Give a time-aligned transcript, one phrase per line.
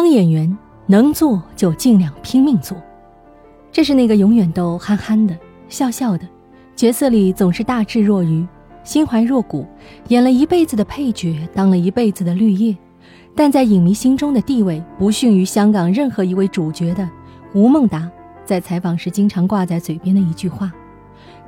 [0.00, 0.56] 当演员
[0.86, 2.74] 能做就尽量拼命做，
[3.70, 5.38] 这是那个永远都憨憨的、
[5.68, 6.26] 笑笑的，
[6.74, 8.46] 角色里总是大智若愚、
[8.82, 9.66] 心怀若谷，
[10.08, 12.74] 演了一辈子的配角，当了一辈子的绿叶，
[13.36, 17.06] 但在影迷心中的地位不逊于香港任何一位主角的
[17.52, 18.10] 吴孟达，
[18.46, 20.72] 在采访时经常挂在嘴边的一句话，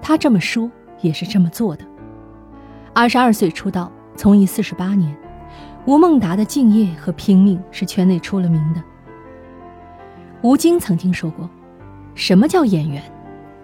[0.02, 1.82] 他这么说也是这么做的。
[2.92, 5.16] 二十二岁出道，从艺四十八年。
[5.84, 8.80] 吴孟达的敬业和拼命是圈内出了名的。
[10.40, 11.50] 吴京曾经说过
[12.14, 13.02] ：“什么叫演员？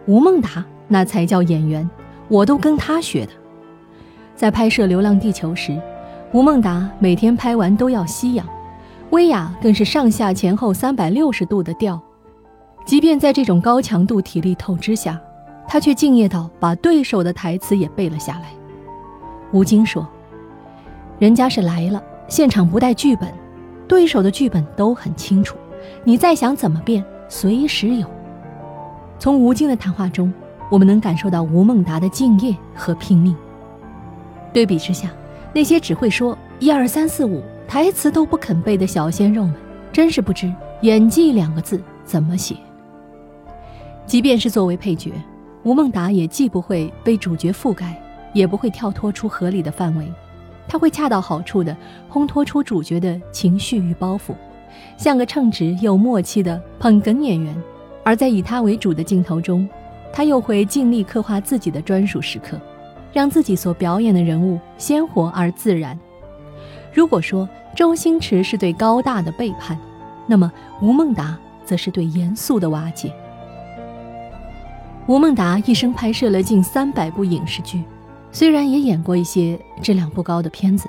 [0.06, 1.88] 吴孟达那才叫演员，
[2.26, 3.32] 我都跟他学的。”
[4.34, 5.80] 在拍摄《流浪地球》时，
[6.32, 8.44] 吴孟达每天拍完都要吸氧，
[9.10, 12.00] 威亚更是上下前后三百六十度的吊。
[12.84, 15.20] 即便在这种高强度体力透支下，
[15.68, 18.48] 他却敬业到把对手的台词也背了下来。
[19.52, 20.04] 吴京说。
[21.18, 23.32] 人家是来了，现场不带剧本，
[23.88, 25.56] 对手的剧本都很清楚，
[26.04, 28.06] 你再想怎么变，随时有。
[29.18, 30.32] 从吴京的谈话中，
[30.70, 33.34] 我们能感受到吴孟达的敬业和拼命。
[34.52, 35.10] 对比之下，
[35.54, 39.54] 那些只会说一二三四五台词都不肯背的小鲜肉们，
[39.90, 42.54] 真是不知演技两个字怎么写。
[44.06, 45.12] 即便是作为配角，
[45.62, 48.00] 吴孟达也既不会被主角覆盖，
[48.34, 50.06] 也不会跳脱出合理的范围。
[50.68, 51.74] 他会恰到好处地
[52.12, 54.34] 烘托出主角的情绪与包袱，
[54.98, 57.54] 像个称职又默契的捧哏演员；
[58.04, 59.66] 而在以他为主的镜头中，
[60.12, 62.60] 他又会尽力刻画自己的专属时刻，
[63.12, 65.98] 让自己所表演的人物鲜活而自然。
[66.92, 69.78] 如果说周星驰是对高大的背叛，
[70.26, 73.12] 那么吴孟达则是对严肃的瓦解。
[75.06, 77.82] 吴孟达一生拍摄了近三百部影视剧。
[78.38, 80.88] 虽然也演过一些质量不高的片子，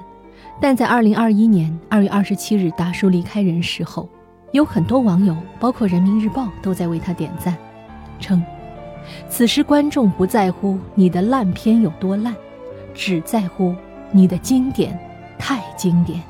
[0.61, 4.07] 但在二零二一年二月二十七日达叔离开人世后，
[4.51, 7.57] 有很多网友，包括人民日报，都在为他点赞，
[8.19, 8.39] 称
[9.29, 12.35] ：“此时观众不在乎你的烂片有多烂，
[12.93, 13.73] 只在乎
[14.11, 14.95] 你的经典
[15.39, 16.21] 太经典。”